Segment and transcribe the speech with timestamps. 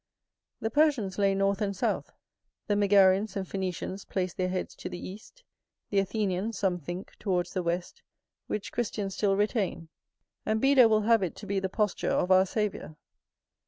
[0.61, 2.09] The Persians lay north and south;
[2.65, 5.43] the Megarians and Phœnicians placed their heads to the east;
[5.91, 8.01] the Athenians, some think, towards the west,
[8.47, 9.89] which Christians still retain.
[10.43, 12.95] And Beda will have it to be the posture of our Saviour.